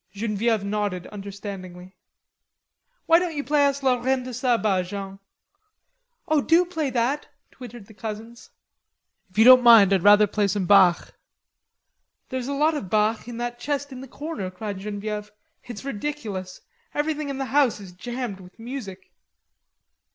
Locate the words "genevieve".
0.11-0.63, 14.79-15.31